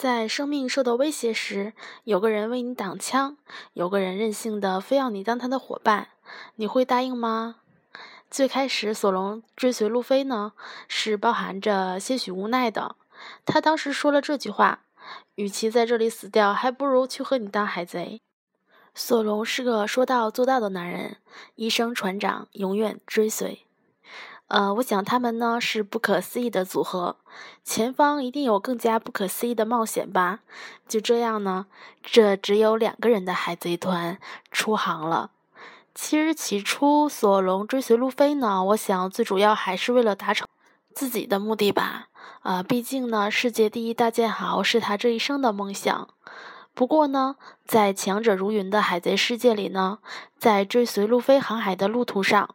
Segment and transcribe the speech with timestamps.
[0.00, 1.74] 在生命受到威胁时，
[2.04, 3.36] 有个人为你挡枪，
[3.74, 6.08] 有个人任性的非要你当他的伙伴，
[6.54, 7.56] 你会答应吗？
[8.30, 10.54] 最开始，索隆追随路飞呢，
[10.88, 12.96] 是包含着些许无奈的。
[13.44, 14.84] 他当时说了这句话
[15.36, 18.22] ：“与其在这里死掉，还不如去和你当海贼。”
[18.96, 21.18] 索隆是个说到做到的男人，
[21.56, 23.66] 一生船长，永远追随。
[24.50, 27.14] 呃，我想他们呢是不可思议的组合，
[27.62, 30.40] 前方一定有更加不可思议的冒险吧？
[30.88, 31.66] 就这样呢，
[32.02, 34.18] 这只有两个人的海贼团
[34.50, 35.30] 出航了。
[35.94, 40.48] 其实起初索隆追随路飞呢，我想最主要还是为了达成
[40.92, 42.08] 自己的目的吧。
[42.42, 46.08] 啊，毕竟呢，世界第一大剑豪是他这一生的梦想。
[46.72, 49.98] 不过呢，在强者如云的海贼世界里呢，
[50.38, 52.54] 在追随路飞航海的路途上，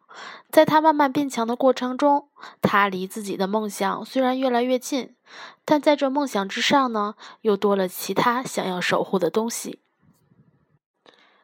[0.49, 2.29] 在他慢慢变强的过程中，
[2.61, 5.15] 他离自己的梦想虽然越来越近，
[5.63, 9.79] 但在这梦想之上呢，又多了其他想要守护的东西。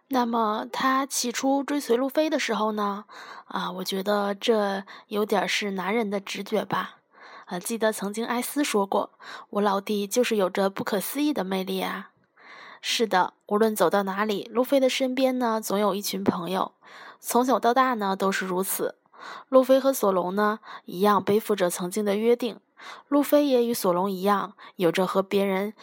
[0.07, 3.05] 那么他起初追随路飞的时候呢，
[3.45, 6.97] 啊，我觉得这有点是男人的直觉吧。
[7.45, 9.11] 啊，记得曾经艾斯说过，
[9.51, 12.07] 我老弟就是有着不可思议的魅力啊。
[12.81, 16.73] 是的，无论走到哪里，路飞的身边呢，总有一群朋友。
[17.19, 18.95] 从小到大呢，都是如此。
[19.49, 22.59] 路飞和索隆呢，一样背负着曾经的约定。
[23.07, 25.75] 路飞也与索隆一样，有着和别人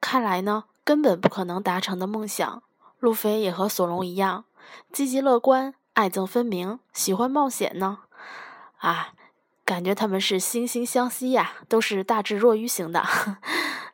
[0.00, 2.62] 看来呢，根本不可能达成的梦想。
[2.98, 4.46] 路飞也和索隆一样，
[4.90, 7.98] 积极乐观，爱憎分明，喜欢冒险呢。
[8.78, 9.12] 啊，
[9.70, 13.04] 感觉他们是惺惺相惜呀，都是大智若愚型的。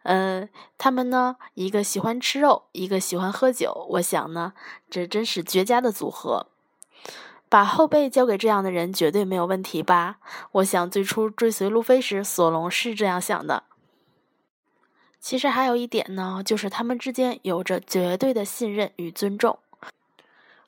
[0.04, 3.86] 嗯， 他们呢，一个喜欢吃肉，一个喜欢喝酒。
[3.90, 4.54] 我想呢，
[4.88, 6.46] 这真是绝佳的组合。
[7.50, 10.16] 把后背交给这样的人，绝对没有问题吧？
[10.52, 13.64] 我想最初追随路飞时，索隆是这样想的。
[15.20, 19.58] 其实还有一点呢，就是他们之间有着绝对的信任与尊重。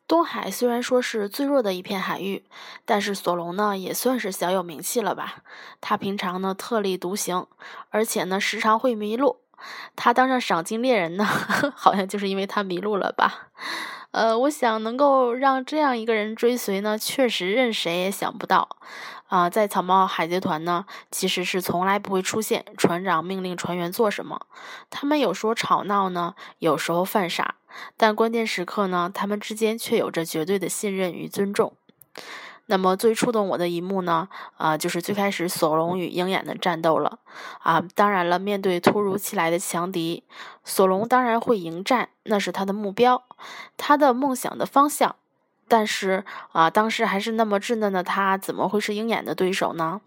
[0.09, 2.47] 东海虽然说是最弱的一片海域，
[2.87, 5.43] 但是索隆呢也算是小有名气了吧？
[5.83, 7.47] 他平常呢特立独行，
[7.91, 9.41] 而且呢时常会迷路。
[9.97, 11.27] 他当上赏金猎人呢，
[11.77, 13.49] 好像就是因为他迷路了吧？
[14.13, 18.79] 呃，我想能够让这样一个人追随呢，确实任谁也想不到。
[19.27, 24.47] 啊，在草帽海贼团呢，其实是从来不会出现船长命令船员做什么。
[24.89, 27.57] 他们有时候吵闹呢，有时候犯傻，
[27.97, 31.73] 但关键时刻呢，他们之间却有着绝对的信任与尊重。
[32.71, 37.19] 那么最触动我的一幕呢，啊，就是最开始索隆与鹰眼的战斗了。
[37.61, 40.23] 啊，当然了，面对突如其来的强敌，
[40.65, 43.23] 索隆当然会迎战，那是他的目标，
[43.79, 45.17] 他的梦想的方向。
[45.67, 50.03] 但是啊，当时还是那么稚嫩的他，怎么会是鹰眼的对手呢？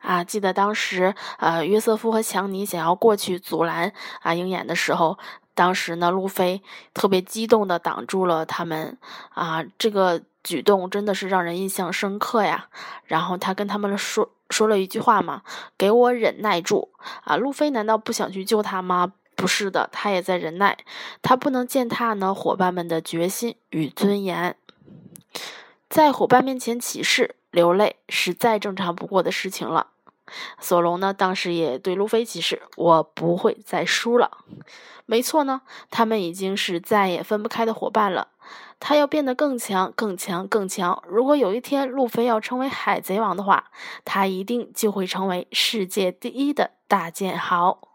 [0.00, 5.18] 啊，记得当时呃，约瑟夫和强尼想要过去阻拦啊鹰眼的时候，
[5.58, 6.62] 当时呢，路飞
[6.94, 8.96] 特别激动的挡住了他们
[9.30, 12.68] 啊，这个举动真的是让人印象深刻呀。
[13.06, 15.42] 然后他跟他们说说了一句话嘛
[15.76, 16.92] ：“给我忍耐住
[17.24, 19.14] 啊！”路飞难道不想去救他吗？
[19.34, 20.78] 不是的，他也在忍耐，
[21.22, 24.54] 他不能践踏呢伙伴们的决心与尊严，
[25.88, 29.88] 在伙伴面前起誓流泪是再正常不过的事情了。
[30.60, 34.38] 索隆呢，当时也对路飞起誓，我不会再输了。
[35.06, 38.28] 没错呢，他们已经是再也分不开的伙伴了。
[38.80, 41.02] 他要变得更强，更强，更强。
[41.08, 43.72] 如果有一天路飞要成为海贼王的话，
[44.04, 47.87] 他一定就会成为世界第一的大剑豪。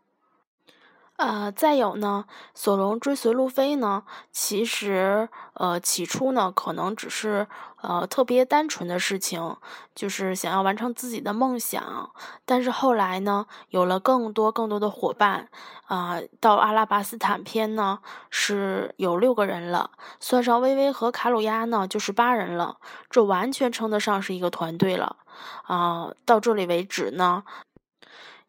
[1.26, 4.04] 呃，再有呢，索隆追随路飞呢，
[4.34, 7.48] 其实呃起初呢，可能只是
[7.82, 9.56] 呃特别单纯的事情，
[9.96, 12.12] 就是想要完成自己的梦想。
[12.44, 15.48] 但是后来呢，有了更多更多的伙伴，
[15.86, 22.80] 啊，到阿拉巴斯坦篇呢是有六个人了，算上薇薇和卡鲁亚呢就是八人了，
[23.10, 25.16] 这完全称得上是一个团队了。
[25.64, 27.46] 啊，到这里为止呢。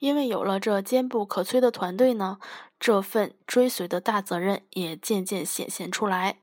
[0.04, 2.36] 因为有了这坚不可摧的团队呢，
[2.78, 6.40] 这份追随的大责任也渐渐显现出来。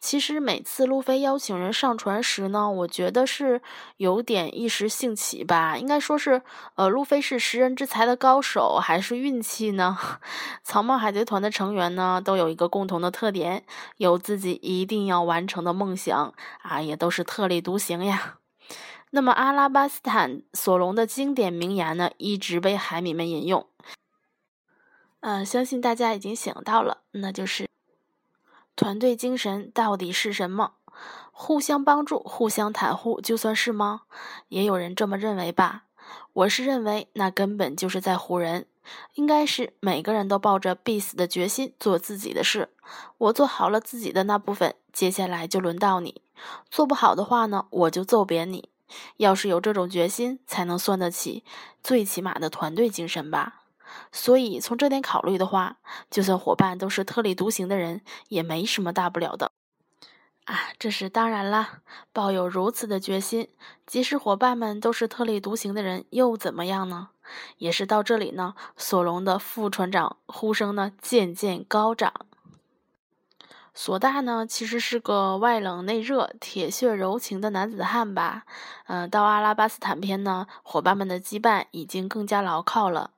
[0.00, 3.62] 其实每次路飞邀请人上船时呢，我觉得是
[3.98, 5.78] 有点一时兴起吧。
[5.78, 6.42] 应该说是，
[6.74, 9.96] 呃，路飞是识人之才的高手，还是运气呢？
[10.64, 13.64] 草帽海贼团的成员呢，都有一个共同的特点，
[13.98, 18.38] 有自己一定要完成的梦想啊，也都是特立独行呀。
[19.14, 23.64] 那么，阿拉巴斯坦索隆的经典名言呢，一直被海米们引用。
[25.20, 27.68] 呃，相信大家已经想到了，那就是
[28.74, 30.72] 团队精神到底是什么？
[31.30, 34.00] 互相帮助，互相袒护，就算是吗？
[34.48, 35.84] 也有人这么认为吧。
[36.32, 38.66] 我是认为，那根本就是在唬人。
[39.14, 42.70] 应该是每个人都抱着必死的决心做自己的事。
[43.18, 46.20] 我做好了自己的那部分，接下来就轮到你。
[46.68, 48.70] 做不好的话呢，我就揍扁你。
[49.16, 51.44] 要是有这种决心，才能算得起
[51.82, 53.62] 最起码的团队精神吧。
[54.10, 55.76] 所以从这点考虑的话，
[56.10, 59.52] 就算伙伴都是特立独行的人，也没什么大不了的。
[60.44, 61.80] 啊，这是当然啦！
[62.12, 63.48] 抱有如此的决心，
[63.86, 67.10] 即使伙伴们都是特立独行的人，又怎么样呢？
[67.56, 72.12] 也是到这里呢，索隆的副船长呼声呢渐渐高涨。
[73.76, 78.44] 索大呢，其实是个外冷内热、铁血柔情的男子汉吧。
[78.86, 83.10] 嗯，到阿拉巴斯坦篇呢，伙伴们的羁绊已经更加牢靠了。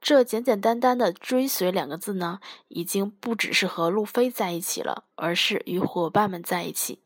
[0.00, 2.38] 这简简单单的“追随”两个字呢，
[2.68, 7.00] 已经不只是和路飞在一起了，而是与伙伴们在一起。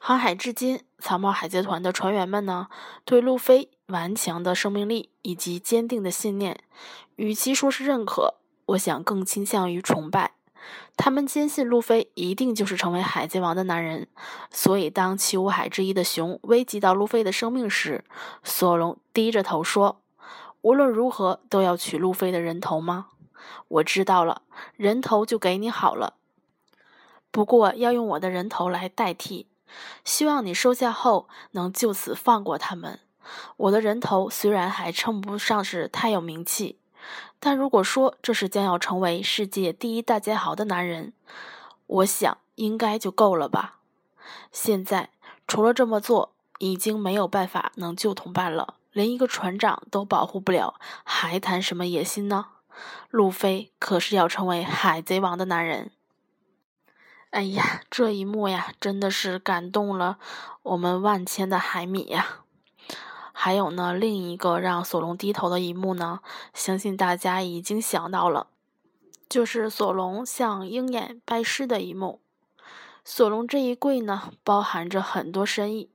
[0.00, 2.68] 航海至今，草帽海贼团的船员们呢，
[3.04, 6.62] 对路飞顽强的生命力以及坚定的信念，
[7.16, 8.36] 与其说是认可，
[8.66, 10.32] 我想更倾向于崇拜。
[10.96, 14.06] 他们坚信路飞一定就是成为海贼王的男人，
[14.50, 18.04] 所以当七武海之一的熊危及到路飞的生命时，
[18.44, 20.00] 索隆低着头说
[20.62, 23.08] ：“无论如何都要取路飞的人头吗？
[23.68, 24.42] 我知道了，
[24.76, 26.14] 人头就给你好了。
[27.30, 29.48] 不过要用我的人头来代替，
[30.04, 33.00] 希望你收下后能就此放过他们。
[33.56, 36.78] 我的人头虽然还称不上是太有名气。”
[37.38, 41.12] 但如果说这是将要成为世界第一大剑豪的男人，
[41.86, 43.78] 我想应该就够了吧。
[44.50, 45.10] 现在
[45.46, 50.74] 除了这么做，已经没有办法能救同伴了，连一个船长都保护不了，
[51.04, 52.46] 还谈什么野心呢？
[53.10, 55.90] 路飞可是要成为海贼王的男人。
[57.30, 60.18] 哎呀，这一幕呀，真的是感动了
[60.62, 62.43] 我们万千的海米呀！
[63.36, 66.20] 还有呢，另一个让索隆低头的一幕呢，
[66.54, 68.46] 相信大家已经想到了，
[69.28, 72.20] 就是索隆向鹰眼拜师的一幕。
[73.04, 75.90] 索隆这一跪呢，包含着很多深意。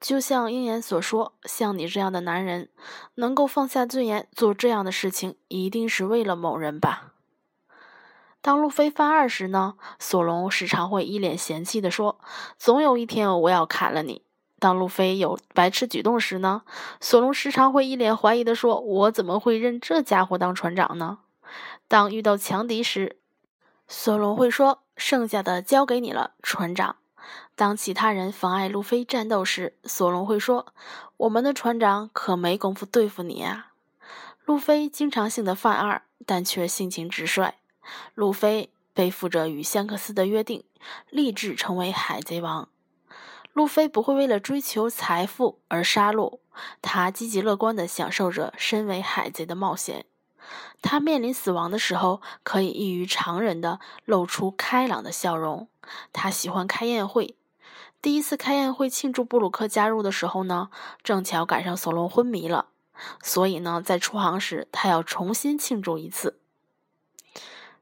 [0.00, 2.70] 就像鹰眼所说，像你这样的男人，
[3.16, 7.12] 能够放下尊严做这样的事情，一定是为了某人吧？
[8.40, 12.18] 当路飞犯二时呢，索隆时常会一脸嫌弃地说
[12.56, 14.22] ：“总有一天我要砍了你。”
[14.60, 16.62] 当路飞有白痴举动时呢，
[17.00, 21.18] 索隆时常会一脸怀疑地说：“我怎么会认这家伙当船长呢？”
[21.88, 23.16] 当遇到强敌时，
[23.88, 26.96] 索隆会说：“剩下的交给你了，船长。”
[27.56, 30.66] 当其他人妨碍路飞战斗时，索隆会说
[31.16, 33.72] ：“我们的船长可没工夫对付你啊。”
[34.44, 37.54] 路飞经常性的犯二，但却性情直率。
[38.14, 40.64] 路飞背负着与香克斯的约定，
[41.08, 42.68] 立志成为海贼王。
[43.52, 46.38] 路飞不会为了追求财富而杀戮，
[46.80, 50.06] 他积极乐观地享受着身为海贼的冒险。
[50.80, 55.68] 他面临死亡的时候，可以异于常人的露出开朗的笑容。
[56.12, 57.36] 他喜欢开宴会。
[58.00, 60.70] 第一次开宴会庆祝布鲁克加入的时候呢，
[61.02, 62.66] 正巧赶上索隆昏迷了，
[63.22, 66.38] 所以呢，在出航时他要重新庆祝一次。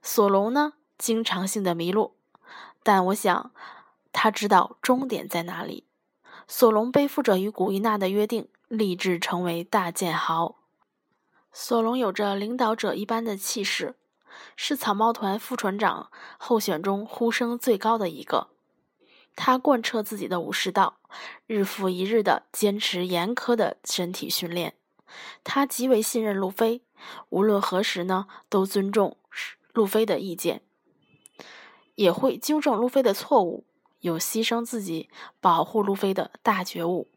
[0.03, 2.15] 索隆呢，经常性的迷路，
[2.82, 3.50] 但我想。
[4.20, 5.85] 他知道终点在哪里。
[6.49, 10.56] 索隆背负着与古伊娜的约定，立志成为大剑豪。
[11.53, 13.94] 索隆有着领导者一般的气势，
[14.56, 18.48] 是草帽团副船长候选中呼声最高的一个。
[19.37, 20.98] 他贯彻自己的武士道，
[21.46, 24.75] 日复一日的坚持严苛的身体训练。
[25.44, 26.82] 他极为信任路飞，
[27.29, 29.17] 无论何时呢，都尊重
[29.72, 30.63] 路飞的意见，
[31.94, 33.65] 也会纠正路飞的错误。
[34.00, 35.08] 有牺牲自己
[35.40, 37.10] 保护路飞的大觉悟。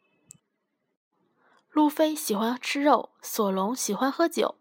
[1.69, 4.55] 路飞喜欢吃肉，索隆喜欢喝酒，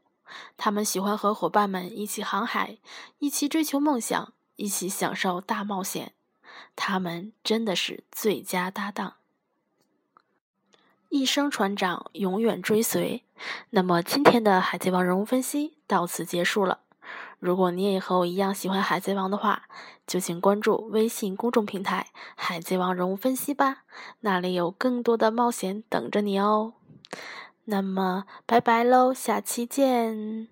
[0.56, 2.78] 他们喜欢和伙伴们一起航海，
[3.18, 6.14] 一起追求梦想，一起享受大冒险。
[6.76, 9.16] 他们真的是最佳搭档，
[11.08, 13.24] 一生船长，永远追随。
[13.70, 16.80] 那么今天的海贼王人物分析到此结束了。
[17.40, 19.64] 如果你也和我一样喜欢海贼王的话，
[20.06, 22.06] 就请关注微信公众平台
[22.36, 23.84] “海贼王人物分析”吧，
[24.20, 26.74] 那里有更多的冒险等着你哦。
[27.64, 30.48] 那么，拜拜喽，下期见。